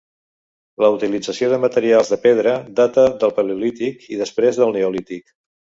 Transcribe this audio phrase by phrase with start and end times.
[0.83, 5.33] La utilització de materials de pedra data del paleolític i després del neolític.